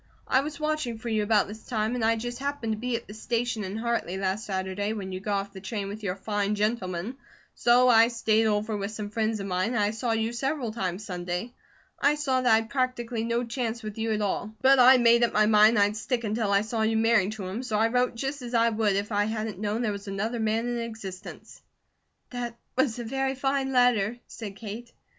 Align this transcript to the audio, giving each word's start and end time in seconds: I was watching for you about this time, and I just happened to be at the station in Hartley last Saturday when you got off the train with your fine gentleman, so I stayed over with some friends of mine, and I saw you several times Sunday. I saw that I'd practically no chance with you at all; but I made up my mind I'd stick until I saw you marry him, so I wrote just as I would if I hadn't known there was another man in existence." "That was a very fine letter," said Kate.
I 0.27 0.41
was 0.41 0.59
watching 0.59 0.97
for 0.97 1.09
you 1.09 1.21
about 1.21 1.47
this 1.47 1.63
time, 1.67 1.93
and 1.93 2.03
I 2.03 2.15
just 2.15 2.39
happened 2.39 2.71
to 2.73 2.77
be 2.79 2.95
at 2.95 3.05
the 3.07 3.13
station 3.13 3.63
in 3.63 3.77
Hartley 3.77 4.17
last 4.17 4.47
Saturday 4.47 4.93
when 4.93 5.11
you 5.11 5.19
got 5.19 5.39
off 5.41 5.53
the 5.53 5.61
train 5.61 5.89
with 5.89 6.01
your 6.01 6.15
fine 6.15 6.55
gentleman, 6.55 7.17
so 7.53 7.87
I 7.87 8.07
stayed 8.07 8.47
over 8.47 8.75
with 8.75 8.89
some 8.89 9.11
friends 9.11 9.39
of 9.39 9.45
mine, 9.45 9.75
and 9.75 9.77
I 9.77 9.91
saw 9.91 10.11
you 10.13 10.33
several 10.33 10.71
times 10.73 11.05
Sunday. 11.05 11.53
I 11.99 12.15
saw 12.15 12.41
that 12.41 12.51
I'd 12.51 12.69
practically 12.71 13.23
no 13.23 13.43
chance 13.43 13.83
with 13.83 13.99
you 13.99 14.11
at 14.11 14.21
all; 14.23 14.55
but 14.63 14.79
I 14.79 14.97
made 14.97 15.21
up 15.23 15.33
my 15.33 15.45
mind 15.45 15.77
I'd 15.77 15.95
stick 15.95 16.23
until 16.23 16.51
I 16.51 16.61
saw 16.61 16.81
you 16.81 16.97
marry 16.97 17.29
him, 17.31 17.61
so 17.61 17.77
I 17.77 17.89
wrote 17.89 18.15
just 18.15 18.41
as 18.41 18.55
I 18.55 18.69
would 18.69 18.95
if 18.95 19.11
I 19.11 19.25
hadn't 19.25 19.59
known 19.59 19.83
there 19.83 19.91
was 19.91 20.07
another 20.07 20.39
man 20.39 20.67
in 20.67 20.79
existence." 20.79 21.61
"That 22.31 22.57
was 22.75 22.97
a 22.97 23.03
very 23.03 23.35
fine 23.35 23.71
letter," 23.71 24.17
said 24.25 24.55
Kate. 24.55 24.93